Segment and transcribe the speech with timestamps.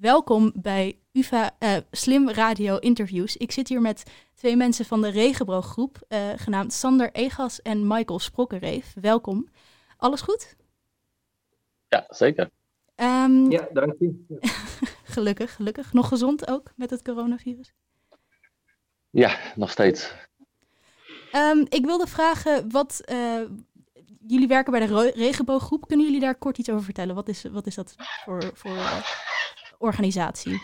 [0.00, 3.36] welkom bij UvA uh, Slim Radio Interviews.
[3.36, 4.02] Ik zit hier met
[4.34, 8.94] twee mensen van de Regenbooggroep, uh, genaamd Sander Egas en Michael Sprokkenreef.
[9.00, 9.48] Welkom.
[9.96, 10.56] Alles goed?
[11.88, 12.50] Ja, zeker.
[12.96, 14.26] Um, ja, dank u.
[15.14, 15.92] gelukkig, gelukkig.
[15.92, 17.72] Nog gezond ook met het coronavirus?
[19.10, 20.14] Ja, nog steeds.
[21.32, 23.40] Um, ik wilde vragen wat, uh,
[24.26, 25.86] jullie werken bij de Regenbooggroep.
[25.86, 27.14] Kunnen jullie daar kort iets over vertellen?
[27.14, 27.94] Wat is, wat is dat
[28.24, 28.76] voor, voor
[29.80, 30.60] organisatie?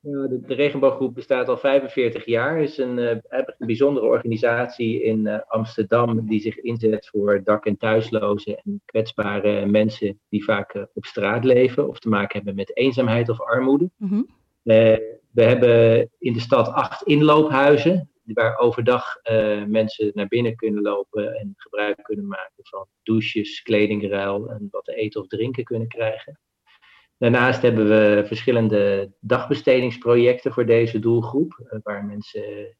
[0.00, 2.58] de, de, Regenbooggroep bestaat al 45 jaar.
[2.58, 7.66] Het is een, uh, een bijzondere organisatie in uh, Amsterdam die zich inzet voor dak-
[7.66, 12.54] en thuislozen en kwetsbare mensen die vaak uh, op straat leven of te maken hebben
[12.54, 13.90] met eenzaamheid of armoede.
[13.96, 14.26] Mm -hmm.
[15.32, 21.34] we hebben in de stad acht inloophuizen waar overdag uh, mensen naar binnen kunnen lopen
[21.34, 26.38] en gebruik kunnen maken van douches, kledingruil en wat te eten of drinken kunnen krijgen.
[27.18, 32.76] Daarnaast hebben we verschillende dagbestedingsprojecten voor deze doelgroep, uh, waar mensen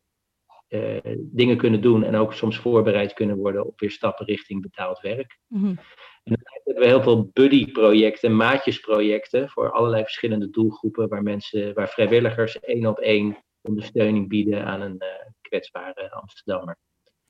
[0.68, 5.00] uh, dingen kunnen doen en ook soms voorbereid kunnen worden op weer stappen richting betaald
[5.00, 5.38] werk.
[5.46, 5.78] Mm-hmm.
[6.24, 11.88] En dan hebben we heel veel buddy-projecten, maatjesprojecten voor allerlei verschillende doelgroepen, waar mensen, waar
[11.88, 15.02] vrijwilligers één op één ondersteuning bieden aan een
[15.40, 16.76] kwetsbare Amsterdammer.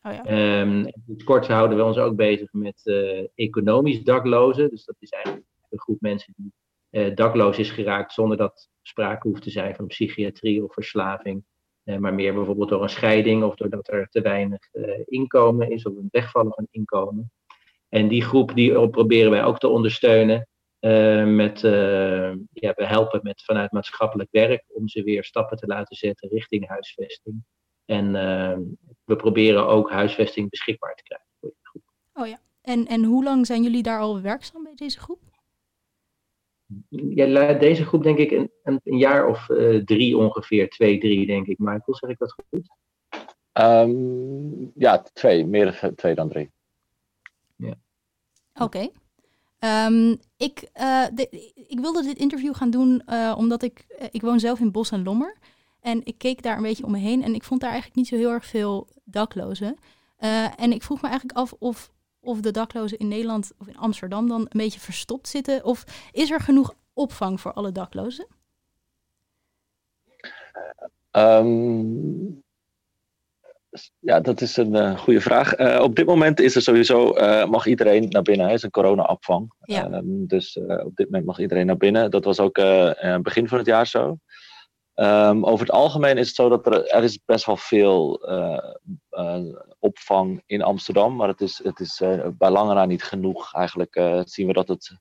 [0.03, 0.61] Oh ja.
[0.61, 4.70] um, het kort houden we ons ook bezig met uh, economisch daklozen.
[4.70, 6.53] Dus dat is eigenlijk een groep mensen die
[7.14, 11.45] dakloos is geraakt zonder dat sprake hoeft te zijn van psychiatrie of verslaving.
[11.84, 14.69] Uh, maar meer bijvoorbeeld door een scheiding of doordat er te weinig
[15.05, 17.33] inkomen is of een wegvallen van inkomen.
[17.89, 20.48] En die groep die proberen wij ook te ondersteunen.
[21.34, 21.61] met,
[22.53, 26.69] ja, we helpen met, vanuit maatschappelijk werk om ze weer stappen te laten zetten richting
[26.69, 27.45] huisvesting.
[27.89, 28.58] En uh,
[29.05, 31.83] we proberen ook huisvesting beschikbaar te krijgen voor de groep.
[32.14, 35.20] Oh ja, en, en hoe lang zijn jullie daar al werkzaam bij deze groep?
[36.88, 41.47] Ja, deze groep denk ik een, een, jaar of uh, drie ongeveer, twee, drie denk
[41.47, 41.58] ik.
[41.58, 42.69] Michael, zeg ik dat goed?
[43.52, 46.51] Um, ja, twee, meer twee dan drie.
[47.57, 47.74] Ja.
[48.55, 48.62] Oké.
[48.62, 48.92] Okay.
[49.86, 54.40] Um, ik, uh, de, ik wilde dit interview gaan doen uh, omdat ik, ik woon
[54.40, 55.36] zelf in Bos en Lommer.
[55.80, 58.08] En ik keek daar een beetje om me heen en ik vond daar eigenlijk niet
[58.08, 59.77] zo heel erg veel daklozen.
[60.20, 61.92] Uh, en ik vroeg me eigenlijk af of,
[62.28, 65.64] of de daklozen in Nederland of in Amsterdam dan een beetje verstopt zitten.
[65.64, 68.27] Of is er genoeg opvang voor alle daklozen?
[71.12, 72.42] Um,
[73.98, 75.58] ja, dat is een uh, goede vraag.
[75.58, 77.12] Uh, op dit moment is er sowieso,
[77.46, 78.46] mag iedereen naar binnen.
[78.46, 79.52] Het is een corona-opvang.
[79.60, 79.92] Ja.
[79.92, 82.10] Um, dus op dit moment mag iedereen naar binnen.
[82.10, 82.60] Dat was ook
[83.22, 84.18] begin van het jaar zo.
[85.01, 88.73] Um, over het algemeen is het zo dat er, er is best wel veel uh,
[89.11, 93.55] uh, opvang in Amsterdam, maar het is, het is uh, bij lange na niet genoeg.
[93.55, 94.97] Eigenlijk zien we dat het,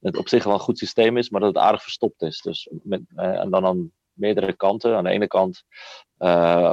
[0.00, 2.40] het op zich wel een goed systeem is, maar dat het aardig verstopt is.
[2.40, 4.96] Dus met, en dan aan meerdere kanten.
[4.96, 5.64] Aan de ene kant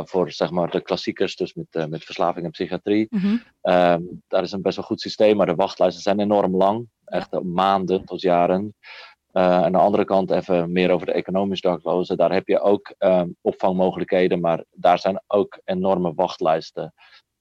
[0.09, 3.07] voor zeg maar, de klassiekers, dus met, met verslaving en psychiatrie.
[3.09, 3.41] Mm -hmm.
[3.73, 6.89] um, daar is een best wel goed systeem, maar de wachtlijsten zijn enorm lang.
[7.05, 8.75] Echt maanden tot jaren.
[9.31, 12.17] Aan de andere kant even meer over de economisch daklozen.
[12.17, 16.93] Daar heb je ook um, opvangmogelijkheden, maar daar zijn ook enorme wachtlijsten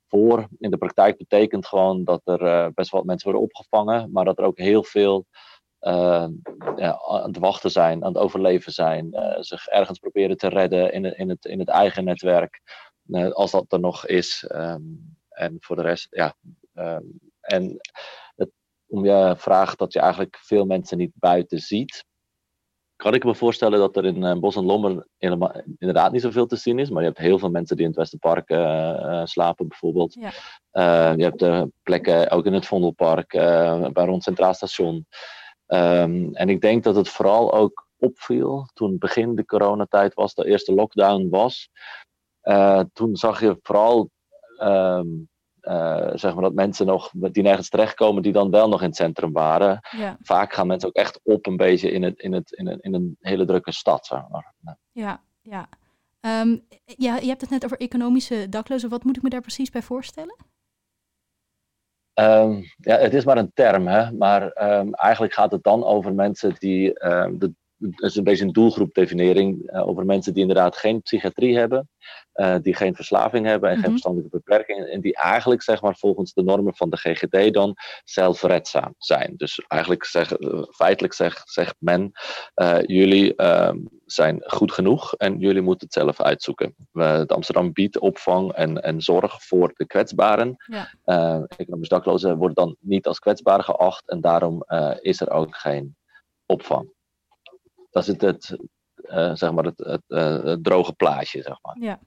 [0.07, 0.49] voor.
[0.59, 4.39] In de praktijk betekent gewoon dat er uh, best wel mensen worden opgevangen, maar dat
[4.39, 5.27] er ook heel veel
[6.77, 11.17] ja, aan het wachten zijn, aan het overleven zijn, zich ergens proberen te redden in,
[11.17, 12.61] in, het, in het eigen netwerk,
[13.33, 14.51] als dat er nog is.
[14.55, 16.35] Um, en voor de rest, ja.
[17.41, 17.81] En
[18.89, 22.05] om je vraag dat je eigenlijk veel mensen niet buiten ziet.
[22.97, 25.07] Kan ik me voorstellen dat er in uh, Bos en Lommer
[25.79, 26.91] inderdaad niet zoveel te zien is.
[26.91, 30.15] Maar je hebt heel veel mensen die in het Westerpark uh, uh, slapen bijvoorbeeld.
[30.15, 31.13] Ja.
[31.13, 33.29] je hebt plekken ook in het Vondelpark,
[33.93, 35.07] bij rond Centraal Station.
[35.67, 40.47] Um, en ik denk dat het vooral ook opviel toen begin de coronatijd was, de
[40.47, 41.69] eerste lockdown was.
[42.93, 44.11] toen zag je vooral
[44.63, 45.29] um,
[45.69, 48.97] uh, zeg maar dat mensen nog die nergens terechtkomen, die dan wel nog in het
[48.97, 49.81] centrum waren.
[49.91, 50.17] Ja.
[50.23, 52.95] Vaak gaan mensen ook echt op een beetje in, het, in, het, in, een, in
[52.95, 54.07] een hele drukke stad.
[54.07, 54.55] Zeg maar.
[54.93, 55.69] Ja, ja.
[56.21, 58.89] Um, ja, je hebt het net over economische daklozen.
[58.89, 60.37] Wat moet ik me daar precies bij voorstellen?
[62.15, 64.13] Um, ja, het is maar een term, hè?
[64.13, 68.53] maar um, eigenlijk gaat het dan over mensen die de dat is een beetje een
[68.53, 71.89] doelgroepdefinering uh, over mensen die inderdaad geen psychiatrie hebben,
[72.35, 73.91] uh, die geen verslaving hebben en geen mhm.
[73.91, 78.95] verstandelijke beperkingen, en die eigenlijk zeg maar volgens de normen van de GGD dan zelfredzaam
[78.99, 79.35] zijn.
[79.37, 82.11] Dus eigenlijk zeg, uh, feitelijk zegt, zegt men,
[82.87, 86.75] jullie ehm, zijn goed genoeg en jullie moeten het zelf uitzoeken.
[86.93, 90.57] de Amsterdam biedt opvang en, en zorg voor de kwetsbaren.
[91.05, 91.47] Ja.
[91.57, 94.65] economisch daklozen worden dan niet als kwetsbaar geacht en daarom
[95.01, 95.97] is er ook geen
[96.47, 96.97] opvang.
[97.91, 98.57] Dat is het, het
[99.39, 101.77] zeg maar het, het, het, droge plaatje, zeg maar.
[101.81, 102.01] Ja.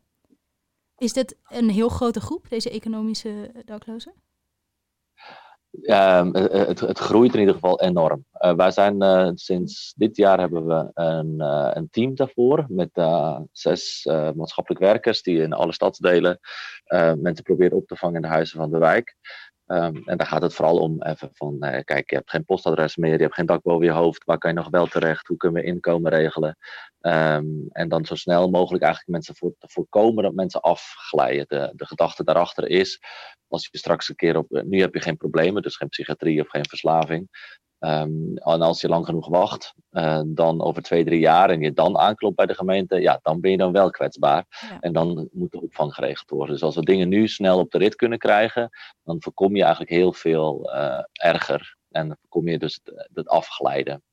[0.98, 4.14] Is dit een heel grote groep, deze economische daklozen?
[5.70, 8.26] Ja, het, het, groeit in ieder geval enorm.
[8.34, 11.40] Uh, wij zijn sinds dit jaar hebben we een,
[11.78, 12.90] een team daarvoor met
[13.52, 14.06] zes
[14.36, 16.40] maatschappelijk werkers die in alle stadsdelen
[17.18, 19.16] mensen proberen op te vangen in de huizen van de wijk.
[19.72, 23.16] Um, en daar gaat het vooral om even van, kijk, je hebt geen postadres meer,
[23.16, 25.62] je hebt geen dak boven je hoofd, waar kan je nog wel terecht, hoe kunnen
[25.62, 26.58] we inkomen regelen?
[27.02, 31.46] Um, en dan zo snel mogelijk eigenlijk mensen voorkomen dat mensen afglijden.
[31.48, 33.00] De, de gedachte daarachter is,
[33.48, 36.50] als je straks een keer op, nu heb je geen problemen, dus geen psychiatrie of
[36.50, 37.30] geen verslaving.
[37.84, 41.74] Um, en als je lang genoeg wacht, uh, dan over twee, drie jaar en je
[41.74, 44.46] dan aanklopt bij de gemeente, ja, dan ben je dan wel kwetsbaar.
[44.80, 46.54] En dan moet de opvang geregeld worden.
[46.54, 48.70] Dus als we dingen nu snel op de rit kunnen krijgen,
[49.04, 51.78] dan voorkom je eigenlijk heel veel uh, erger.
[51.90, 52.80] En dan voorkom je dus
[53.14, 54.04] het, afglijden.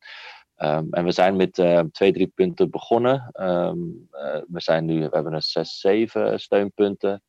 [0.56, 3.30] Um, en we zijn met uh, twee, drie punten begonnen.
[3.40, 4.08] Um,
[4.48, 7.22] we, zijn nu, we hebben een zes, zeven steunpunten.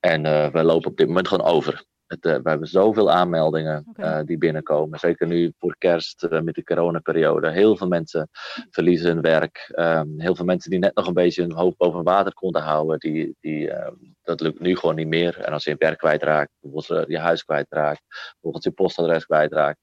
[0.00, 0.22] En
[0.52, 1.84] we lopen op dit moment gewoon over.
[2.06, 4.20] Het, uh, we hebben zoveel aanmeldingen okay.
[4.20, 4.98] uh, die binnenkomen.
[4.98, 7.50] Zeker nu voor kerst uh, met de coronaperiode.
[7.50, 8.28] Heel veel mensen
[8.70, 9.72] verliezen hun werk.
[9.78, 12.98] Um, heel veel mensen die net nog een beetje hun hoofd boven water konden houden.
[12.98, 13.72] Die, die,
[14.22, 15.40] dat lukt nu gewoon niet meer.
[15.40, 19.78] En als je je werk kwijtraakt, bijvoorbeeld je huis kwijtraakt, bijvoorbeeld je postadres kwijtraakt.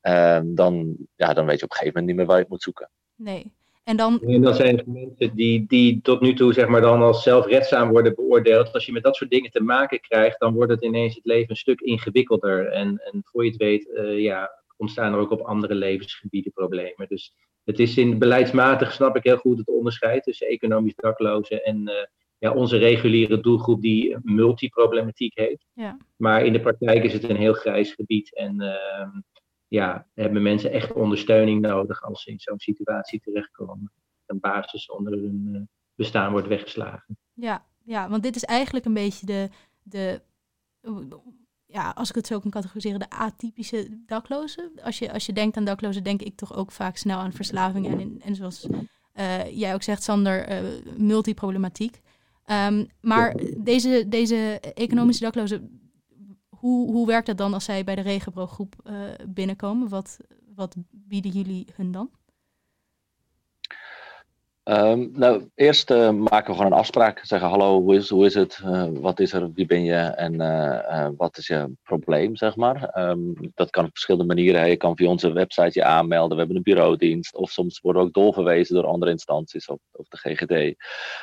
[0.00, 2.50] Um, dan, ja, dan weet je op een gegeven moment niet meer waar je het
[2.50, 2.90] moet zoeken.
[3.14, 3.58] Nee.
[3.84, 4.20] En dan...
[4.20, 7.90] en dan zijn er mensen die, die tot nu toe zeg maar, dan als zelfredzaam
[7.90, 8.72] worden beoordeeld.
[8.72, 11.50] Als je met dat soort dingen te maken krijgt, dan wordt het ineens het leven
[11.50, 12.66] een stuk ingewikkelder.
[12.66, 17.08] En, en voor je het weet, uh, ja, ontstaan er ook op andere levensgebieden problemen.
[17.08, 17.34] Dus
[17.64, 21.94] het is in beleidsmatig, snap ik heel goed, het onderscheid tussen economisch daklozen en uh,
[22.38, 25.66] ja, onze reguliere doelgroep die multiproblematiek heeft.
[25.74, 25.96] Ja.
[26.16, 28.36] Maar in de praktijk is het een heel grijs gebied.
[28.36, 29.08] En uh,
[29.70, 33.92] ja, hebben mensen echt ondersteuning nodig als ze in zo'n situatie terechtkomen.
[34.26, 35.60] Een basis onder hun uh,
[35.94, 37.18] bestaan wordt weggeslagen.
[37.32, 39.50] Ja, ja, want dit is eigenlijk een beetje de,
[39.82, 40.20] de
[41.66, 44.72] ja, als ik het zo kan categoriseren, de atypische daklozen.
[44.82, 48.00] Als je, als je denkt aan daklozen, denk ik toch ook vaak snel aan verslaving
[48.00, 48.66] en, en zoals
[49.14, 52.00] uh, jij ook zegt, Sander, uh, multiproblematiek.
[52.46, 55.79] Um, maar deze, deze economische daklozen
[56.60, 58.94] hoe, hoe werkt dat dan als zij bij de regenbooggroep uh,
[59.28, 59.88] binnenkomen?
[59.88, 60.18] Wat,
[60.54, 62.10] wat bieden jullie hun dan?
[64.64, 67.20] Um, nou, eerst uh, maken we gewoon een afspraak.
[67.24, 68.60] Zeggen hallo, hoe is, hoe is het?
[68.64, 69.52] Uh, wat is er?
[69.52, 69.94] Wie ben je?
[69.94, 73.08] En uh, wat is je probleem, zeg maar?
[73.08, 74.68] Um, dat kan op verschillende manieren.
[74.68, 76.30] Je kan via onze website je aanmelden.
[76.30, 77.36] We hebben een bureaudienst.
[77.36, 80.76] Of soms worden we ook doorverwezen door andere instanties of, of de GGD.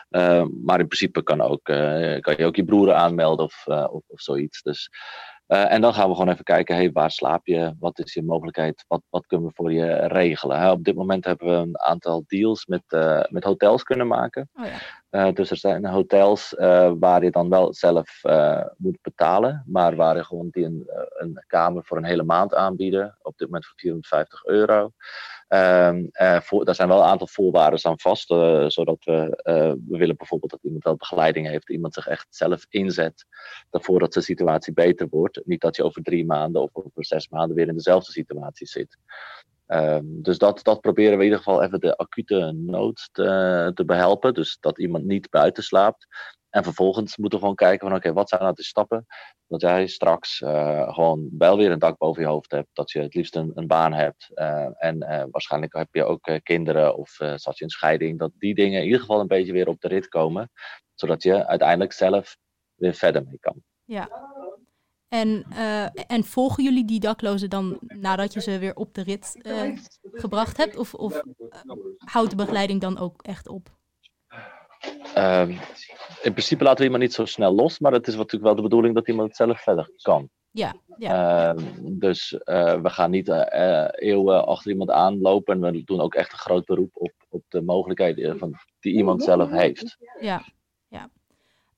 [0.10, 4.22] Ehm, maar in principe kan, ook, kan je ook je broer aanmelden of, of, of
[4.22, 4.62] zoiets.
[4.62, 4.90] Dus
[5.48, 7.76] uh, en dan gaan we gewoon even kijken, hey, waar slaap je?
[7.80, 8.86] Wat is je mogelijkheid?
[8.88, 10.60] Wat, wat kunnen we voor je regelen?
[10.60, 10.72] Hè?
[10.72, 14.50] Op dit moment hebben we een aantal deals met, uh, met hotels kunnen maken.
[14.56, 14.66] Oh
[15.10, 15.28] ja.
[15.28, 16.54] uh, dus er zijn hotels
[17.00, 18.22] waar je dan wel zelf
[18.78, 23.18] moet betalen, maar waar je gewoon die een, een kamer voor een hele maand aanbieden.
[23.22, 24.92] Op dit moment voor 450 euro.
[25.50, 29.74] Um, uh, voor, daar zijn wel een aantal voorwaarden aan vast, uh, zodat we, uh,
[29.88, 33.26] we willen bijvoorbeeld dat iemand wel begeleiding heeft, iemand zich echt zelf inzet
[33.72, 35.42] ervoor dat de situatie beter wordt.
[35.46, 38.98] Niet dat je over drie maanden of over zes maanden weer in dezelfde situatie zit.
[39.68, 43.86] Um, dus dat, dat proberen we in ieder geval even de acute nood te, te
[43.86, 44.34] behelpen.
[44.34, 46.08] Dus dat iemand niet buiten slaapt.
[46.58, 49.06] En vervolgens moeten we gewoon kijken van oké, wat zijn nou de stappen
[49.48, 52.68] dat jij straks uh, gewoon wel weer een dak boven je hoofd hebt.
[52.74, 54.30] Dat je het liefst een, een baan hebt.
[54.36, 58.20] Uh, en uh, waarschijnlijk heb je ook kinderen of zat je in scheiding.
[58.20, 60.52] Dat die dingen in ieder geval een beetje weer op de rit komen.
[60.94, 62.38] Zodat je uiteindelijk zelf
[62.76, 63.64] weer verder mee kan.
[63.84, 64.10] Ja.
[65.08, 65.46] En,
[66.08, 69.38] en volgen jullie die daklozen dan nadat je ze weer op de rit
[70.02, 70.78] gebracht hebt?
[70.78, 71.22] Of, of
[71.98, 73.77] houdt de begeleiding dan ook echt op?
[75.18, 75.50] Um,
[76.22, 78.62] in principe laten we iemand niet zo snel los, maar het is natuurlijk wel de
[78.62, 80.30] bedoeling dat iemand het zelf verder kan.
[80.52, 81.56] Ja, ja.
[81.56, 85.64] Uh, dus uh, we gaan niet uh, eeuwen achter iemand aanlopen.
[85.64, 89.24] En we doen ook echt een groot beroep op, op de mogelijkheden van, die iemand
[89.24, 89.98] zelf heeft.
[90.20, 90.42] Ja,
[90.88, 91.10] ja.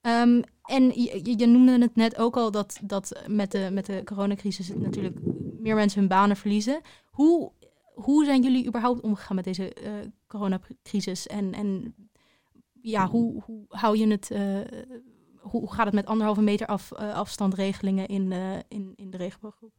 [0.02, 4.04] Um, en je, je, noemde het net ook al dat, dat met, de, met de
[4.04, 5.20] coronacrisis natuurlijk
[5.60, 6.82] meer mensen hun banen verliezen.
[7.06, 7.52] Hoe,
[7.94, 9.74] hoe zijn jullie überhaupt omgegaan met deze
[10.28, 11.28] coronacrisis?
[11.28, 11.96] En, en
[12.82, 14.60] ja, hoe, hoe hou je het, uh,
[15.38, 19.72] hoe gaat het met anderhalve meter af, uh, afstandregelingen in, uh, in, in de regenbooggroep?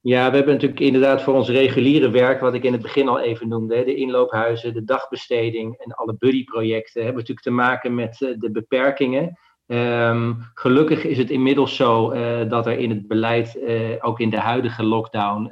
[0.00, 3.20] Ja, we hebben natuurlijk inderdaad voor ons reguliere werk, wat ik in het begin al
[3.20, 8.50] even noemde, de inloophuizen, de dagbesteding en alle buddyprojecten, hebben natuurlijk te maken met de
[8.52, 12.10] beperkingen Ehm, gelukkig is het inmiddels zo
[12.48, 13.58] dat er in het beleid,
[14.00, 15.50] ook in de huidige lockdown,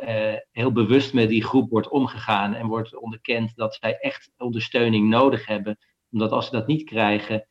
[0.51, 5.47] heel bewust met die groep wordt omgegaan en wordt onderkend dat zij echt ondersteuning nodig
[5.47, 5.79] hebben.
[6.13, 7.47] Omdat als ze dat niet krijgen,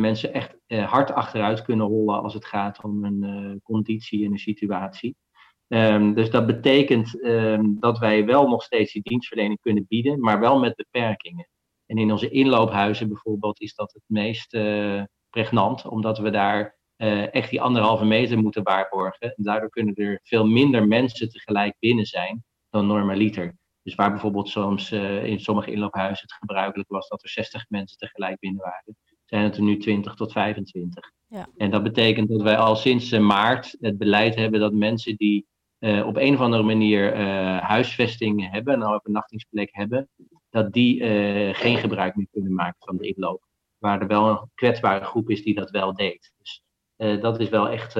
[0.00, 5.16] mensen echt hard achteruit kunnen rollen als het gaat om een conditie en een situatie.
[5.68, 10.40] Um, dus dat betekent um, dat wij wel nog steeds die dienstverlening kunnen bieden, maar
[10.40, 11.48] wel met beperkingen.
[11.86, 14.50] En in onze inloophuizen bijvoorbeeld is dat het meest
[15.30, 16.78] pregnant, omdat we daar
[17.30, 19.34] echt die anderhalve meter moeten waarborgen.
[19.34, 23.54] En daardoor kunnen er veel minder mensen tegelijk binnen zijn dan normaliter.
[23.84, 27.98] Dus waar bijvoorbeeld soms uh, in sommige inloophuizen het gebruikelijk was dat er 60 mensen
[27.98, 31.10] tegelijk binnen waren, zijn het er nu 20 tot 25.
[31.28, 31.48] Ja.
[31.56, 35.46] En dat betekent dat wij al sinds uh, maart het beleid hebben dat mensen die
[36.04, 37.16] op een of andere manier
[37.60, 40.08] huisvesting hebben, een overnachtingsplek hebben,
[40.50, 41.04] dat die
[41.54, 43.44] geen gebruik meer kunnen maken van de inloop
[43.78, 46.32] waar er wel een kwetsbare groep is die dat wel deed.
[46.38, 46.62] Dus
[46.96, 47.94] dat is wel echt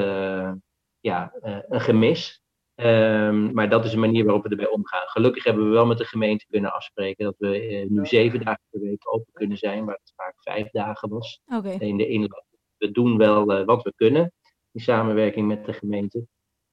[1.01, 1.33] ja,
[1.69, 2.44] een gemis.
[2.77, 5.09] Um, maar dat is een manier waarop we erbij omgaan.
[5.09, 8.81] Gelukkig hebben we wel met de gemeente kunnen afspreken dat we nu zeven dagen per
[8.81, 11.77] week open kunnen zijn, waar het vaak vijf dagen was okay.
[11.77, 12.47] in de inloop.
[12.77, 14.33] We doen wel wat we kunnen
[14.73, 16.27] in samenwerking met de gemeente.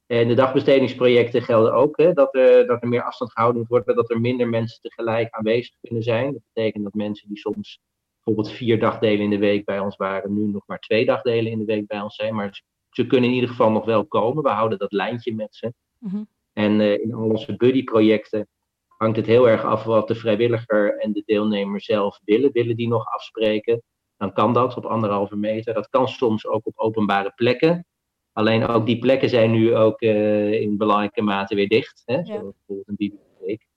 [0.06, 3.96] En de dagbestedingsprojecten gelden ook hè, dat, er, dat er meer afstand gehouden moet worden,
[3.96, 6.34] dat er minder mensen tegelijk aanwezig kunnen zijn.
[6.34, 7.80] Dat betekent dat mensen die soms
[8.24, 11.60] bijvoorbeeld vier dagdelen in de week bij ons waren, nu nog maar twee dagdelen in
[11.60, 12.36] de week bij ons zijn.
[12.36, 14.44] Maar ze kunnen in ieder geval nog wel komen.
[14.44, 15.74] We houden dat lijntje met ze.
[16.02, 16.24] Mhm.
[16.54, 18.48] En uh, in al onze buddyprojecten
[18.88, 22.52] hangt het heel erg af wat de vrijwilliger en de deelnemer zelf willen.
[22.52, 23.82] Willen die nog afspreken?
[24.18, 25.74] Dan kan dat op anderhalve meter.
[25.74, 27.86] Dat kan soms ook op openbare plekken.
[28.34, 32.02] Alleen ook die plekken zijn nu ook uh, in belangrijke mate weer dicht.
[32.06, 32.16] Hè?
[32.16, 32.24] Ja.
[32.24, 33.68] Zoals bijvoorbeeld een bibliotheek.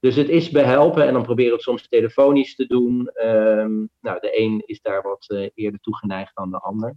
[0.00, 3.10] Dus het is behelpen en dan proberen we het soms telefonisch te doen.
[3.24, 6.96] Um, nou, de een is daar wat uh, eerder toegeneigd dan de ander.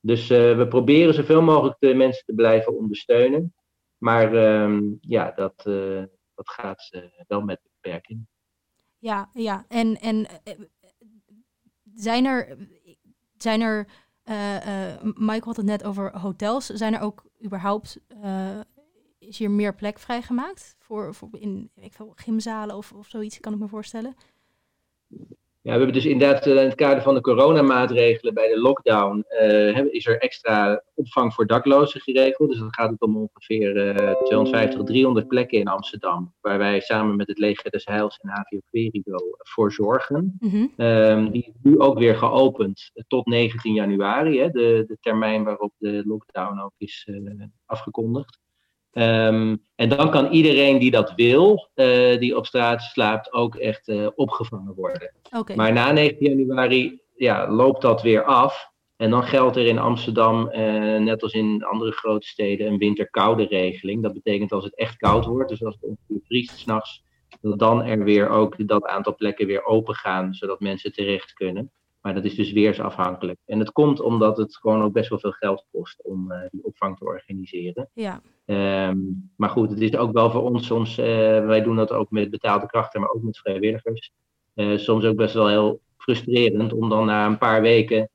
[0.00, 3.54] Dus uh, we proberen zoveel mogelijk de mensen te blijven ondersteunen.
[4.00, 6.04] Maar um, ja, dat, uh,
[6.34, 8.26] dat gaat wel met beperking.
[8.98, 9.64] Ja, ja.
[9.68, 10.26] En, en
[11.94, 12.56] zijn er,
[13.36, 13.86] zijn er
[15.02, 16.66] Mike had het net over hotels.
[16.66, 18.00] Zijn er ook überhaupt
[19.20, 23.58] is hier meer plek vrijgemaakt voor, voor in ik gymzalen of, of zoiets, kan ik
[23.58, 24.14] me voorstellen?
[25.62, 29.24] Ja, we hebben dus inderdaad eh, in het kader van de coronamaatregelen bij de lockdown
[29.42, 32.48] uh, is er extra opvang voor daklozen geregeld.
[32.48, 37.16] Dus dan gaat het om ongeveer uh, 250, 300 plekken in Amsterdam, waar wij samen
[37.16, 40.36] met het Leger des Heils en HVO Querido voor zorgen.
[40.38, 45.44] Mm um, die is nu ook weer geopend tot 19 januari, hè, de, de termijn
[45.44, 48.38] waarop de lockdown ook is uh, afgekondigd.
[48.92, 53.88] Um, en dan kan iedereen die dat wil, uh, die op straat slaapt, ook echt
[53.88, 55.12] uh, opgevangen worden.
[55.36, 55.56] Okay.
[55.56, 58.68] Maar na 9 januari ja, loopt dat weer af.
[58.96, 63.44] En dan geldt er in Amsterdam, uh, net als in andere grote steden, een winterkoude
[63.44, 64.02] regeling.
[64.02, 67.02] Dat betekent als het echt koud wordt, dus als het ongeveer vriest s'nachts,
[67.40, 71.70] dat dan er weer ook dat aantal plekken weer open gaan, zodat mensen terecht kunnen.
[72.00, 73.38] Maar dat is dus weersafhankelijk.
[73.46, 76.64] En het komt omdat het gewoon ook best wel veel geld kost om uh, die
[76.64, 77.90] opvang te organiseren.
[77.94, 78.20] Ja.
[78.88, 81.04] Um, maar goed, het is ook wel voor ons soms, uh,
[81.46, 84.12] wij doen dat ook met betaalde krachten, maar ook met vrijwilligers.
[84.54, 88.10] Uh, soms ook best wel heel frustrerend om dan na een paar weken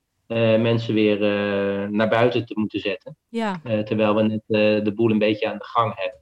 [0.60, 1.18] mensen weer
[1.90, 3.16] naar buiten te moeten zetten.
[3.28, 3.60] Ja.
[3.62, 4.42] terwijl we net
[4.84, 6.20] de boel een beetje aan de gang hebben.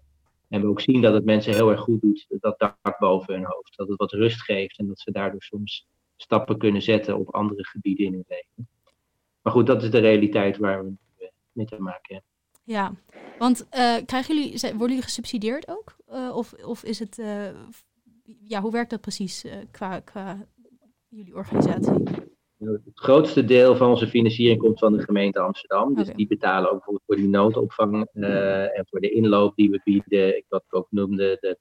[0.49, 3.45] En we ook zien dat het mensen heel erg goed doet, dat dak boven hun
[3.45, 3.77] hoofd.
[3.77, 7.65] Dat het wat rust geeft en dat ze daardoor soms stappen kunnen zetten op andere
[7.65, 8.69] gebieden in hun leven.
[9.43, 10.93] Maar goed, dat is de realiteit waar we
[11.53, 12.33] mee te maken hebben.
[12.67, 12.93] Ja,
[13.39, 15.97] want uh, krijgen jullie, worden jullie gesubsidieerd ook?
[16.13, 17.49] Uh, of, of is het, uh,
[18.43, 20.47] ja, hoe werkt dat precies qua, qua
[21.09, 21.93] jullie organisatie?
[22.59, 25.95] Het grootste deel van onze financiering komt van de gemeente Amsterdam.
[25.95, 30.45] Dus die betalen ook bijvoorbeeld voor die noodopvang en voor de inloop die we bieden.
[30.49, 31.59] Wat ik ook noemde, het,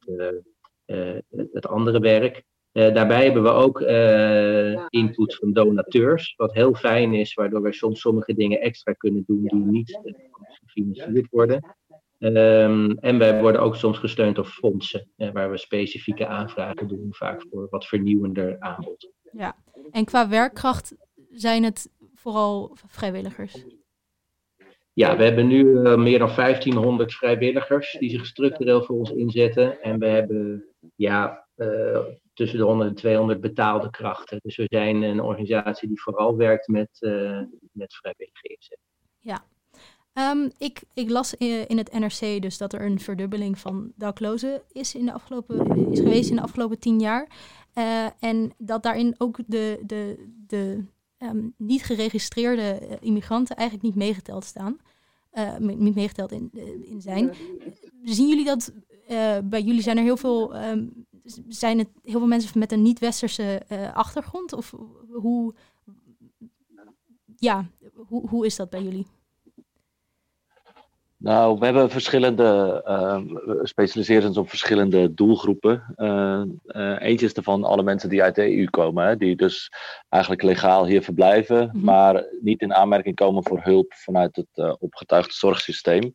[1.51, 2.43] het andere werk.
[2.73, 7.73] Uh, daarbij hebben we ook uh, input van donateurs, wat heel fijn is, waardoor we
[7.73, 9.99] soms sommige dingen extra kunnen doen die niet
[10.65, 11.75] gefinancierd worden.
[12.19, 17.07] Um, en wij worden ook soms gesteund door fondsen, uh, waar we specifieke aanvragen doen,
[17.09, 19.11] vaak voor wat vernieuwender aanbod.
[19.31, 19.55] Ja,
[19.91, 20.95] en qua werkkracht
[21.29, 23.65] zijn het vooral vrijwilligers?
[24.93, 25.63] Ja, we hebben nu
[25.97, 29.81] meer dan 1500 vrijwilligers die zich structureel voor ons inzetten.
[29.81, 30.65] En we hebben
[30.95, 31.47] ja,
[32.33, 34.39] tussen de 100 en 200 betaalde krachten.
[34.41, 38.77] Dus we zijn een organisatie die vooral werkt met, uh, met vrijwillige inzet.
[39.19, 39.45] Ja.
[40.13, 41.33] Um, ik, ik las
[41.67, 45.99] in het NRC dus dat er een verdubbeling van daklozen is, in de afgelopen, is
[45.99, 47.27] geweest in de afgelopen tien jaar.
[47.75, 50.83] Uh, en dat daarin ook de, de, de
[51.17, 54.77] ehm, niet geregistreerde immigranten eigenlijk niet meegeteld staan.
[55.59, 56.49] niet meegeteld in,
[56.85, 57.33] in zijn.
[58.03, 58.73] Zien jullie dat
[59.43, 60.85] bij jullie zijn er heel veel, ehm,
[61.47, 63.61] zijn het heel veel mensen met een niet-westerse
[63.93, 64.53] achtergrond?
[64.53, 64.73] Of
[65.09, 65.53] hoe,
[67.35, 69.07] ja, hoe, hoe is dat bij jullie?
[71.23, 73.19] Nou, we hebben verschillende, uh,
[73.63, 75.93] specialiseren ons op verschillende doelgroepen.
[75.97, 79.71] Uh, uh, eentje is ervan alle mensen die uit de EU komen, hè, die dus
[80.09, 81.85] eigenlijk legaal hier verblijven, mhm.
[81.85, 86.13] maar niet in aanmerking komen voor hulp vanuit het opgetuigde zorgsysteem.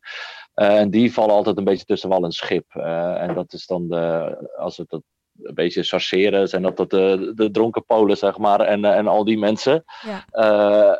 [0.59, 2.75] En die vallen altijd een beetje tussen wal en schip.
[2.75, 5.01] en dat is dan de, als we dat
[5.41, 9.23] een beetje chargeren, zijn dat, dat de, de dronken Polen, zeg maar, en, en al
[9.23, 9.83] die mensen.
[10.01, 10.25] Ja.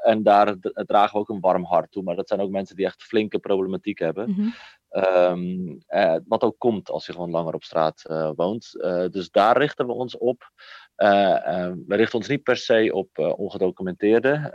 [0.01, 2.03] En daar dragen we ook een warm hart toe.
[2.03, 4.29] Maar dat zijn ook mensen die echt flinke problematiek hebben.
[4.29, 5.81] Mm -hmm.
[5.89, 8.71] uh, wat ook komt als je gewoon langer op straat uh, woont.
[9.11, 10.51] dus daar richten we ons op.
[10.95, 14.51] we richten ons niet per se op ongedocumenteerde.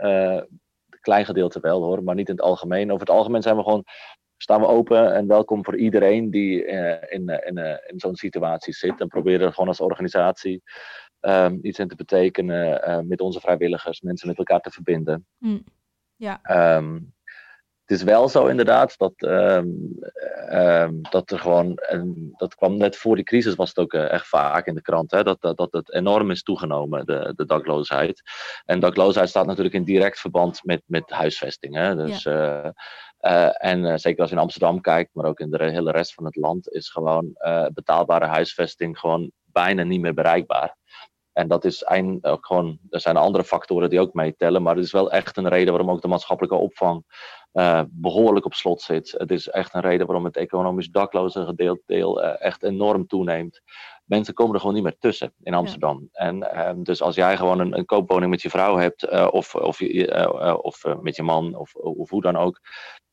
[1.01, 2.91] klein gedeelte wel hoor, maar niet in het algemeen.
[2.91, 3.85] Over het algemeen zijn we gewoon
[4.37, 8.15] staan we open en welkom voor iedereen die uh, in, uh, in, uh, in zo'n
[8.15, 9.01] situatie zit.
[9.01, 10.63] En proberen gewoon als organisatie
[11.21, 15.25] um, iets in te betekenen met onze vrijwilligers, mensen met elkaar te verbinden.
[15.37, 15.63] Mm.
[16.15, 16.39] Ja.
[16.77, 17.13] Um,
[17.85, 19.99] het is wel zo inderdaad dat, um,
[20.51, 24.11] um, dat er gewoon, en dat kwam net voor die crisis, was het ook uh,
[24.11, 27.45] echt vaak in de krant, hè, dat, dat, dat het enorm is toegenomen, de, de
[27.45, 28.21] dakloosheid.
[28.65, 31.75] En dakloosheid staat natuurlijk in direct verband met, met huisvesting.
[31.75, 32.63] Hè, dus, ja.
[32.63, 32.69] uh,
[33.25, 36.25] uh, en zeker als je in Amsterdam kijkt, maar ook in de hele rest van
[36.25, 37.37] het land, is gewoon
[37.73, 40.75] betaalbare huisvesting gewoon bijna niet meer bereikbaar.
[41.33, 41.87] En dat is
[42.21, 45.49] ook gewoon, er zijn andere factoren die ook meetellen, maar het is wel echt een
[45.49, 47.03] reden waarom ook de maatschappelijke opvang
[47.89, 49.15] behoorlijk op slot zit.
[49.17, 53.61] Het is echt een reden waarom het economisch dakloze gedeelte deel echt enorm toeneemt.
[54.05, 56.09] Mensen komen er gewoon niet meer tussen in Amsterdam.
[56.11, 59.55] En uh, dus als jij gewoon een, een koopwoning met je vrouw hebt, eh, of,
[59.55, 59.81] of,
[60.61, 62.59] of met je man, of, of hoe dan ook,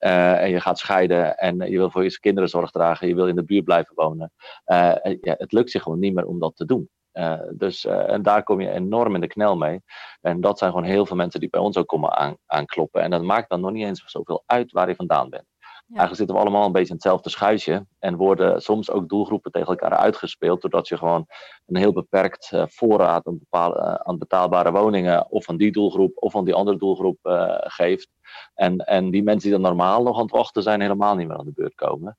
[0.02, 3.36] en je gaat scheiden en je wil voor je kinderen zorg dragen, je wil in
[3.36, 4.32] de buurt blijven wonen,
[4.64, 6.90] ja, het lukt je gewoon niet meer om dat te doen.
[7.12, 9.82] Uh, dus, uh, en daar kom je enorm in de knel mee.
[10.20, 13.02] En dat zijn gewoon heel veel mensen die bij ons ook komen aan, aankloppen.
[13.02, 15.44] En dat maakt dan nog niet eens zoveel uit waar je vandaan bent.
[15.54, 15.98] Ja.
[15.98, 17.86] Eigenlijk zitten we allemaal een beetje in hetzelfde schuitje.
[17.98, 20.60] En worden soms ook doelgroepen tegen elkaar uitgespeeld.
[20.60, 21.26] Doordat je gewoon
[21.66, 25.30] een heel beperkt uh, voorraad aan, bepaalde, aan, betaalbare woningen.
[25.30, 27.18] Of van die doelgroep of van die andere doelgroep
[27.60, 28.08] geeft.
[28.54, 31.36] En, en die mensen die dan normaal nog aan het wachten zijn, helemaal niet meer
[31.36, 32.18] aan de beurt komen.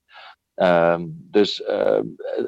[0.55, 1.99] Um, dus uh,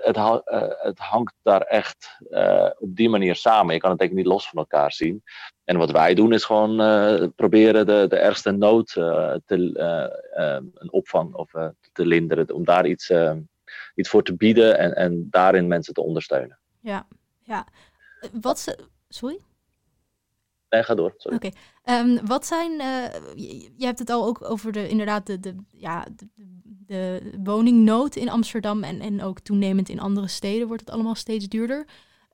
[0.01, 0.37] het, uh,
[0.77, 3.73] het, hangt daar echt uh, op die manier samen.
[3.73, 5.23] Je kan het denk ik niet los van elkaar zien.
[5.63, 6.75] En wat wij doen is gewoon
[7.35, 9.71] proberen de, de ergste nood te,
[10.33, 11.51] ehm, een opvang of
[11.91, 12.53] te linderen.
[12.53, 13.39] Om daar iets, ehm,
[13.95, 16.59] iets voor te bieden en, en daarin mensen te ondersteunen.
[16.79, 17.07] Ja,
[17.41, 17.67] ja.
[18.41, 18.77] Wat ze.
[19.09, 19.39] Sorry?
[20.69, 21.15] Nee, ga door.
[21.17, 21.35] Oké.
[21.35, 21.53] Okay.
[21.99, 22.71] Um, wat zijn.
[23.35, 26.27] je, je, hebt het al ook over de, inderdaad, de, de, ja, de,
[26.85, 31.47] de woningnood in Amsterdam en, en ook toenemend in andere steden wordt het allemaal steeds
[31.47, 31.87] duurder.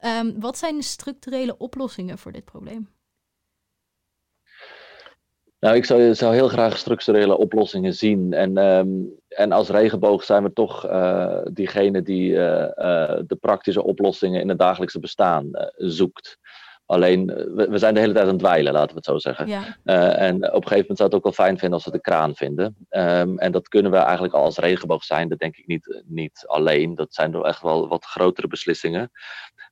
[0.05, 2.89] Um, wat zijn de structurele oplossingen voor dit probleem?
[5.59, 8.33] Nou, ik zou, zou heel graag structurele oplossingen zien.
[8.33, 12.39] En, um, en als regenboog zijn we toch uh, diegene die uh,
[12.77, 16.37] uh, de praktische oplossingen in het dagelijkse bestaan zoekt.
[16.91, 19.17] Alleen, eh, we, we, zijn de hele tijd aan het dweilen, laten we het zo
[19.17, 19.47] zeggen.
[19.47, 19.77] Ja.
[19.83, 22.01] Uh, en op een gegeven moment zou het ook wel fijn vinden als we de
[22.01, 22.75] kraan vinden.
[22.89, 25.29] Um, en dat kunnen we eigenlijk al als regenboog zijn.
[25.29, 26.95] Dat denk ik niet, niet alleen.
[26.95, 29.11] Dat zijn toch echt wel wat grotere beslissingen.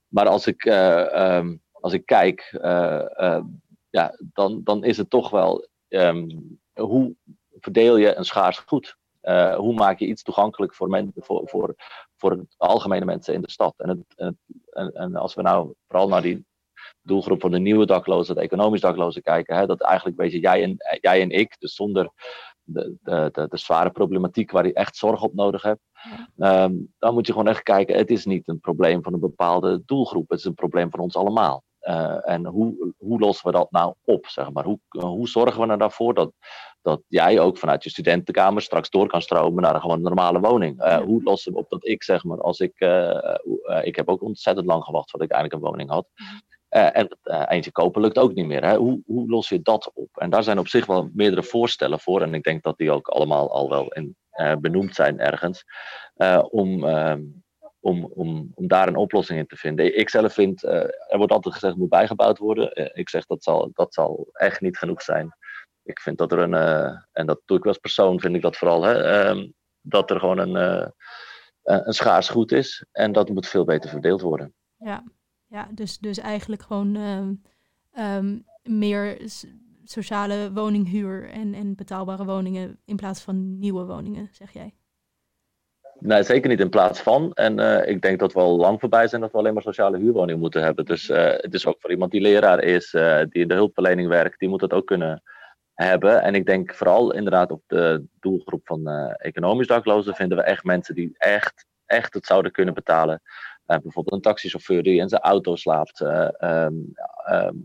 [0.08, 3.40] Maar als ik, uh, um, als ik kijk, uh,
[3.90, 5.68] ja, dan, dan is het toch wel...
[5.88, 7.16] Um, hoe
[7.60, 8.98] verdeel je een schaars goed?
[9.58, 11.76] hoe maak je iets toegankelijk voor, men, voor, voor,
[12.18, 13.74] voor het algemene mensen in de stad?
[13.78, 14.38] En, het,
[14.70, 16.48] en, en als we nou vooral naar die
[17.02, 19.56] doelgroep van de nieuwe daklozen, de economisch daklozen kijken.
[19.56, 22.12] Hè, dat eigenlijk weet je, jij en, jij en ik, dus zonder
[22.64, 25.82] de, de, de, de zware problematiek waar je echt zorg op nodig hebt.
[26.38, 29.82] Ehm, dan moet je gewoon echt kijken, het is niet een probleem van een bepaalde
[29.86, 31.64] doelgroep, het is een probleem van ons allemaal.
[31.82, 34.64] Uh, en hoe, hoe lossen we dat nou op, zeg maar?
[34.64, 36.32] Hoe, hoe zorgen we er daarvoor dat,
[36.82, 40.84] dat jij ook vanuit je studentenkamer straks door kan stromen naar een gewoon normale woning?
[40.84, 43.36] Uh, hoe lossen we op dat ik, zeg maar, als ik, uh,
[43.82, 46.08] ik heb ook ontzettend lang gewacht voordat ik eindelijk een woning had.
[46.70, 48.66] Uh, en uh, eentje kopen lukt ook niet meer.
[48.66, 48.76] Hè?
[48.76, 50.18] Hoe, hoe, los je dat op?
[50.18, 52.22] En daar zijn op zich wel meerdere voorstellen voor.
[52.22, 55.64] En ik denk dat die ook allemaal al wel in, uh, benoemd zijn ergens.
[56.50, 57.22] om, ehm,
[57.80, 59.98] om, om, om daar een oplossing in te vinden.
[59.98, 62.96] Ik zelf vind, er wordt altijd gezegd, moet bijgebouwd worden.
[62.96, 65.36] ik zeg, dat zal, dat zal echt niet genoeg zijn.
[65.84, 66.54] Ik vind dat er een,
[67.12, 69.50] en dat doe ik wel als persoon, vind ik dat vooral, hè, ehm,
[69.82, 70.92] dat er gewoon een,
[71.64, 72.86] een schaars goed is.
[72.92, 74.54] En dat moet veel beter verdeeld worden.
[74.78, 75.04] Ja,
[75.50, 77.34] ja, dus, dus eigenlijk gewoon ehm,
[77.92, 79.18] ehm, meer
[79.84, 84.74] sociale woninghuur en, en betaalbare woningen in plaats van nieuwe woningen, zeg jij?
[86.00, 87.34] Nee, zeker niet in plaats van.
[87.34, 89.98] En eh, ik denk dat we al lang voorbij zijn dat we alleen maar sociale
[89.98, 90.86] huurwoningen moeten hebben.
[90.86, 94.08] Dus uh, het is ook voor iemand die leraar is, uh, die in de hulpverlening
[94.08, 95.24] werkt, die moet het ook kunnen
[95.74, 96.22] hebben.
[96.22, 100.96] En ik denk vooral inderdaad op de doelgroep van economisch daklozen vinden we echt mensen
[100.96, 103.22] die echt, echt het zouden kunnen betalen.
[103.78, 106.94] Bijvoorbeeld een taxichauffeur die in zijn auto slaapt, um,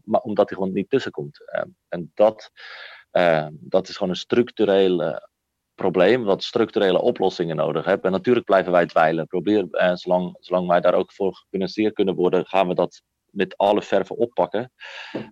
[0.05, 1.51] maar omdat hij gewoon niet tussenkomt.
[1.51, 2.51] Ehm, en dat,
[3.51, 5.29] dat is gewoon een structurele
[5.75, 8.03] probleem wat structurele oplossingen nodig heeft.
[8.03, 9.27] En natuurlijk blijven wij dweilen.
[9.27, 13.57] Probeer, eh, zolang, zolang wij daar ook voor gefinancierd kunnen worden, gaan we dat met
[13.57, 14.73] alle verven oppakken.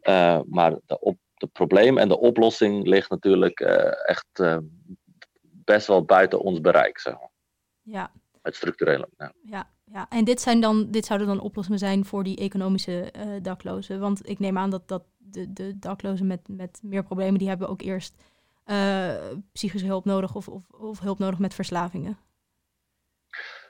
[0.02, 4.56] Uh, maar de, op, de probleem en de oplossing ligt natuurlijk uh, echt uh,
[5.40, 6.98] best wel buiten ons bereik.
[6.98, 7.30] Zeg maar.
[7.82, 8.12] Ja.
[8.42, 9.08] Het structurele.
[9.16, 9.32] Ja.
[9.42, 9.70] ja.
[9.92, 14.00] Ja, en dit, zijn dan, dit zouden dan oplossingen zijn voor die economische daklozen.
[14.00, 17.68] Want ik neem aan dat, dat de, de daklozen met, met meer problemen, die hebben
[17.68, 18.14] ook eerst
[18.66, 19.14] uh,
[19.52, 22.18] psychische hulp nodig of, of, of, hulp nodig met verslavingen.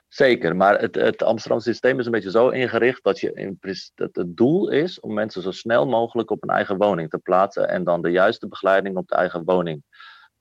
[0.07, 3.59] Zeker, maar het, het Amsterdamse systeem is een beetje zo ingericht dat, je in,
[3.95, 7.69] dat het doel is om mensen zo snel mogelijk op een eigen woning te plaatsen
[7.69, 9.83] en dan de juiste begeleiding op de eigen woning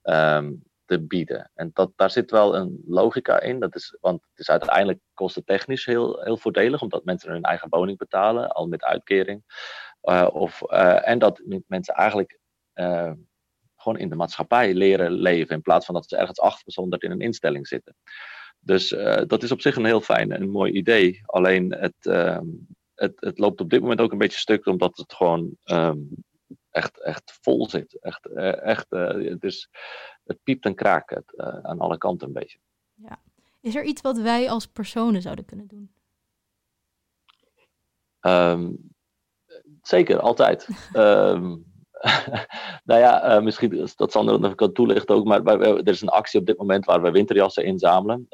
[0.03, 1.51] um, te bieden.
[1.55, 5.85] En dat, daar zit wel een logica in, dat is, want het is uiteindelijk kostentechnisch
[5.85, 9.43] heel, heel voordelig, omdat mensen hun eigen woning betalen, al met uitkering.
[10.03, 12.39] Uh, of, uh, en dat mensen eigenlijk
[12.75, 13.13] uh,
[13.77, 15.55] gewoon in de maatschappij leren leven.
[15.55, 17.97] In plaats van dat ze ergens afgezonderd in een instelling zitten.
[18.59, 18.89] Dus
[19.27, 21.21] dat is op zich een heel fijn en mooi idee.
[21.25, 22.39] Alleen het, uh,
[22.95, 26.09] het, het, loopt op dit moment ook een beetje stuk, omdat het gewoon um,
[26.73, 27.99] echt, echt vol zit.
[28.01, 29.69] Echt, uh, echt, het, is,
[30.25, 32.59] het piept en kraakt het, aan alle kanten een beetje.
[32.95, 33.19] Ja.
[33.61, 35.93] Is er iets wat wij als personen zouden kunnen doen?
[38.21, 38.79] Um,
[39.83, 40.69] zeker, altijd.
[40.95, 41.65] um,
[42.85, 46.41] nou ja, uh, misschien dat Sander nog kan toelichten ook, maar er is een actie
[46.41, 48.27] op dit moment waar we winterjassen inzamelen.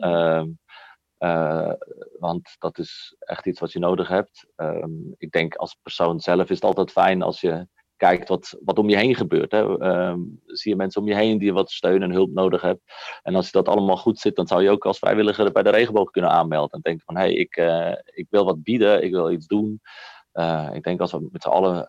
[1.19, 1.73] Uh,
[2.19, 4.47] want dat is echt iets wat je nodig hebt.
[4.57, 8.79] Ehm, ik denk als persoon zelf is het altijd fijn als je kijkt wat, wat
[8.79, 9.53] om je heen gebeurt.
[9.53, 9.79] Hè.
[9.79, 12.83] Ehm, zie je mensen om je heen die wat steun en hulp nodig hebben.
[13.23, 15.71] En als je dat allemaal goed zit, dan zou je ook als vrijwilliger bij de
[15.71, 16.71] regenboog kunnen aanmelden.
[16.71, 19.81] En denken van, hé, hey, ik, uh, ik wil wat bieden, ik wil iets doen.
[20.33, 21.89] Uh, ik denk als we met z'n allen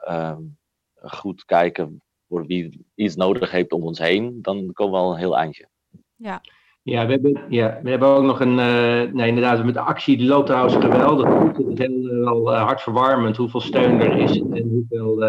[1.02, 5.18] goed kijken voor wie iets nodig heeft om ons heen, dan komen we al een
[5.18, 5.68] heel eindje.
[6.16, 6.42] Ja.
[6.82, 10.18] Ja, we hebben, ja, we hebben ook nog een, uh, nee, inderdaad, met de actie,
[10.18, 11.58] die loopt trouwens geweldig goed.
[11.58, 15.24] Het is heel uh, wel uh, hartverwarmend hoeveel steun er is en hoeveel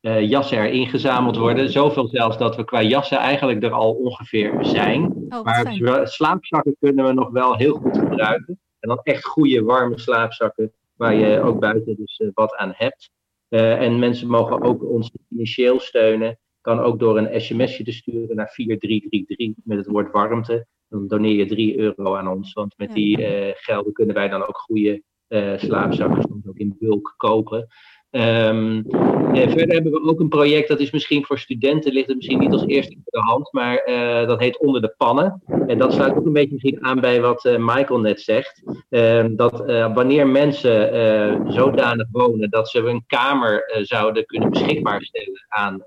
[0.00, 1.70] jassen er ingezameld worden.
[1.70, 5.26] Zoveel zelfs dat we qua jassen eigenlijk er al ongeveer zijn.
[5.28, 8.60] Oh, maar slaapzakken kunnen we nog wel heel goed gebruiken.
[8.78, 13.10] En dan echt goede warme slaapzakken waar je ook buiten dus wat aan hebt.
[13.48, 16.38] Uh, en mensen mogen ook ons financieel steunen.
[16.60, 20.66] Kan ook door een sms'je te sturen naar 4333 met het woord warmte.
[20.88, 22.52] Dan doneer je 3 euro aan ons.
[22.52, 26.76] Want met die uh, gelden kunnen wij dan ook goede uh, slaapzakken soms ook in
[26.78, 27.66] bulk kopen.
[28.12, 28.84] Um,
[29.32, 32.52] verder hebben we ook een project, dat is misschien voor studenten, ligt het misschien niet
[32.52, 35.42] als eerste voor de hand, maar uh, dat heet Onder de Pannen.
[35.66, 38.62] En dat sluit ook een beetje misschien aan bij wat uh, Michael net zegt.
[38.90, 39.58] Uh, dat
[39.94, 45.82] wanneer mensen zodanig wonen dat ze hun kamer zouden kunnen beschikbaar stellen aan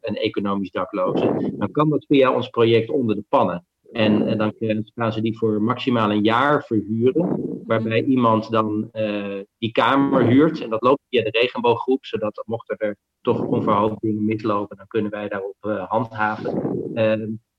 [0.00, 3.66] een economisch dakloze, dan kan dat via ons project Onder de Pannen.
[3.92, 4.54] En, en, dan
[4.94, 7.40] gaan ze die voor maximaal een jaar verhuren.
[7.66, 10.60] Waarbij iemand dan uh, die kamer huurt.
[10.60, 12.04] En dat loopt via de regenbooggroep.
[12.04, 16.80] Zodat mochten er toch onverhoopt dingen mislopen, dan kunnen wij daarop uh, handhaven.
[16.94, 17.10] Uh,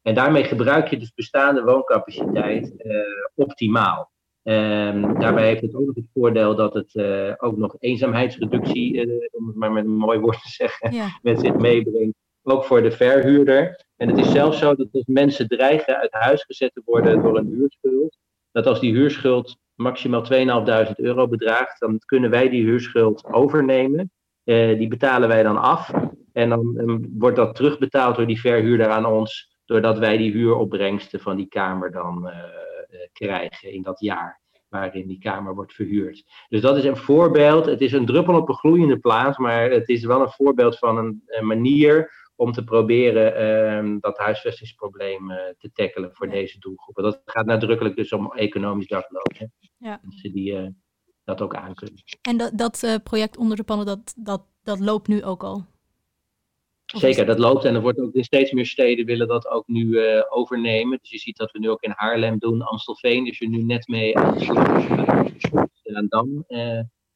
[0.01, 2.73] en daarmee gebruik je dus bestaande wooncapaciteit
[3.35, 4.11] optimaal.
[4.43, 6.95] Um, daarbij heeft het ook nog het voordeel dat het
[7.41, 11.19] ook nog eenzaamheidsreductie, om het maar met een mooi woord te zeggen, ja.
[11.21, 13.85] met zich meebrengt ook voor de verhuurder.
[13.95, 17.37] En het is zelfs zo dat als mensen dreigen uit huis gezet te worden door
[17.37, 18.17] een huurschuld,
[18.51, 20.25] dat als die huurschuld maximaal
[20.87, 24.11] 2.500 euro bedraagt, dan kunnen wij die huurschuld overnemen.
[24.43, 25.91] Uh, die betalen wij dan af.
[26.33, 31.19] En dan um, wordt dat terugbetaald door die verhuurder aan ons, doordat wij die huuropbrengsten
[31.19, 36.23] van die kamer dan uh, uh, krijgen in dat jaar waarin die kamer wordt verhuurd.
[36.49, 37.65] Dus dat is een voorbeeld.
[37.65, 40.97] Het is een druppel op een gloeiende plaats, maar het is wel een voorbeeld van
[40.97, 42.11] een manier
[42.43, 47.03] om te proberen uh, dat huisvestingsprobleem uh, te tackelen voor deze doelgroepen.
[47.03, 49.53] Dat gaat nadrukkelijk dus om economisch daklozen.
[49.77, 49.99] Ja.
[50.01, 50.67] Mensen die uh,
[51.23, 52.03] dat ook aankunnen.
[52.21, 55.65] En dat, dat eh, project onder de pannen, dat, dat, dat loopt nu ook al?
[56.85, 59.99] Zeker, dat loopt en er wordt ook in steeds meer steden willen dat ook nu
[60.29, 60.97] overnemen.
[61.01, 63.87] Dus je ziet dat we nu ook in Haarlem doen, Amstelveen is er nu net
[63.87, 64.91] mee aan de slag.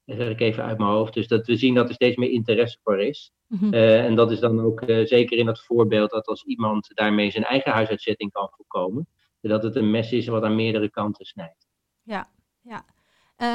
[0.07, 1.13] Dat zeg ik even uit mijn hoofd.
[1.13, 3.31] Dus dat we zien dat er steeds meer interesse voor is.
[3.47, 3.73] Mhm.
[3.73, 7.71] en dat is dan ook zeker in dat voorbeeld dat als iemand daarmee zijn eigen
[7.71, 9.07] huisuitzetting kan voorkomen,
[9.41, 11.67] dat het een mes is wat aan meerdere kanten snijdt.
[12.03, 12.29] Ja,
[12.61, 12.85] ja.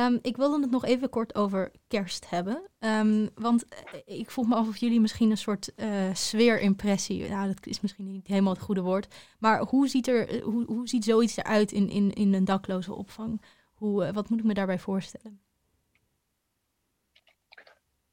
[0.06, 2.68] Um, ik wilde het nog even kort over kerst hebben.
[2.78, 7.28] Um, want eh, ik vroeg me af of jullie misschien een soort uh, sfeerimpressie.
[7.28, 9.14] Nou, dat is misschien niet helemaal het goede woord.
[9.38, 12.94] Maar hoe ziet, er, eh, hoe, hoe ziet zoiets eruit in, in, in een dakloze
[12.94, 13.42] opvang?
[13.74, 15.40] Hoe, wat moet ik me daarbij voorstellen?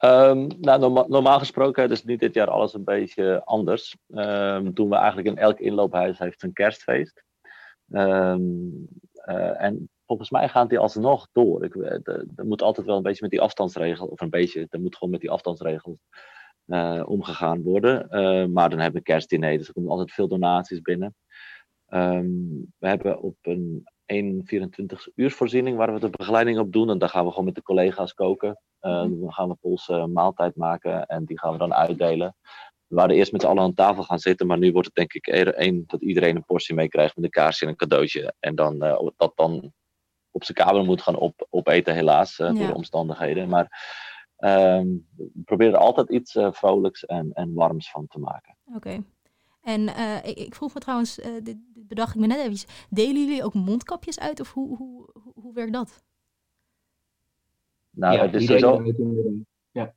[0.05, 3.97] Um, nou, normaal gesproken is niet dit jaar alles een beetje anders.
[4.07, 7.23] Um, doen we eigenlijk in elk inloophuis heeft een kerstfeest.
[7.89, 8.87] Um,
[9.25, 11.63] uh, en volgens mij gaan die alsnog door.
[11.63, 14.81] Ik, eh, er moet altijd wel een beetje met die afstandsregel, of een beetje, er
[14.81, 15.97] moet gewoon met die afstandsregels
[16.65, 18.07] uh, omgegaan worden.
[18.51, 21.15] Maar dan hebben we kerstdiner, dus er komen altijd veel donaties binnen.
[22.77, 26.89] We hebben op een 1 24 uursvoorziening waar we de begeleiding op doen.
[26.89, 28.59] En daar gaan we gewoon met de collega's koken.
[28.81, 32.35] Uh, dan gaan we Poolse maaltijd maken en die gaan we dan uitdelen.
[32.87, 35.13] We waren eerst met z'n allen aan tafel gaan zitten, maar nu wordt het denk
[35.13, 38.33] ik één dat iedereen een portie meekrijgt met een kaarsje en een cadeautje.
[38.39, 38.79] En dan
[39.17, 39.73] dat dan
[40.31, 43.49] op zijn kamer moet gaan op, opeten, helaas, door de omstandigheden.
[43.49, 43.67] Maar
[44.37, 48.57] um, we proberen er altijd iets vrolijks en, en warms van te maken.
[48.75, 49.03] Oké.
[49.61, 53.43] En uh, ik, ik, vroeg me trouwens, dit, bedacht ik me net even, delen jullie
[53.43, 56.03] ook mondkapjes uit of hoe, hoe, hoe, hoe werkt dat?
[57.99, 58.83] Nou, ja, het is zo...
[59.71, 59.95] Ja.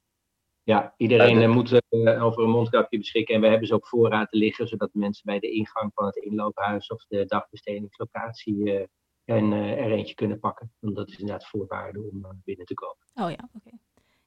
[0.63, 1.81] ja, iedereen moet
[2.21, 5.51] over een mondkapje beschikken en we hebben ze op voorraad liggen, zodat mensen bij de
[5.51, 8.89] ingang van het inloophuis of de dagbestedingslocatie
[9.25, 10.73] en uh, er eentje kunnen pakken.
[10.79, 13.07] Want dat is inderdaad voorwaarde om uh, binnen te komen.
[13.15, 13.77] Oh ja, oké.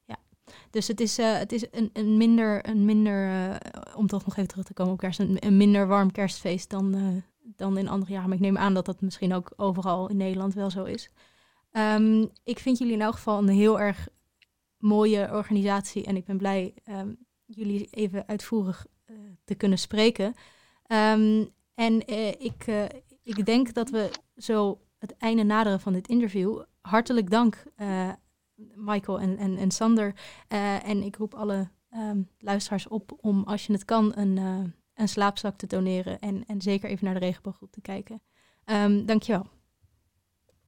[0.04, 0.16] Ja.
[0.70, 3.58] Dus het is, uh, het is een, een minder, een minder
[3.96, 7.22] om toch nog even terug te komen op kerst, een, een minder warm kerstfeest dan,
[7.42, 8.28] dan in andere jaren.
[8.28, 11.10] Maar ik neem aan dat dat misschien ook overal in Nederland wel zo is.
[11.78, 14.08] Um, ik vind jullie in elk geval een heel erg
[14.78, 18.86] mooie organisatie en ik ben blij um, jullie even uitvoerig
[19.44, 20.26] te kunnen spreken.
[20.92, 22.06] Um, en
[22.38, 22.66] ik,
[23.22, 26.62] ik denk dat we zo het einde naderen van dit interview.
[26.80, 27.64] Hartelijk dank,
[28.74, 30.14] Michael en, en, en Sander.
[30.82, 31.70] En ik roep alle
[32.38, 34.36] luisteraars op om, als je het kan, een,
[34.94, 36.18] een slaapzak te doneren.
[36.18, 38.22] En, en zeker even naar de regenbooggroep te kijken.
[38.64, 39.46] Um, dankjewel.